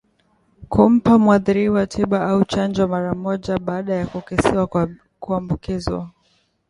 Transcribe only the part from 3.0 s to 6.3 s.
moja baada ya kukisiwa kuambukizwa